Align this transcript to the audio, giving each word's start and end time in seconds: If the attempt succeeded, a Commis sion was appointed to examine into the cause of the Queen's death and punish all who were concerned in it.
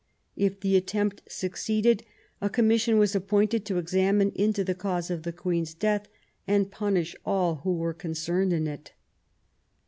If 0.35 0.61
the 0.61 0.75
attempt 0.75 1.21
succeeded, 1.27 2.01
a 2.41 2.49
Commis 2.49 2.81
sion 2.81 2.97
was 2.97 3.13
appointed 3.15 3.65
to 3.67 3.77
examine 3.77 4.31
into 4.33 4.63
the 4.63 4.73
cause 4.73 5.11
of 5.11 5.21
the 5.21 5.31
Queen's 5.31 5.75
death 5.75 6.07
and 6.47 6.71
punish 6.71 7.15
all 7.23 7.57
who 7.57 7.75
were 7.77 7.93
concerned 7.93 8.51
in 8.51 8.65
it. 8.65 8.93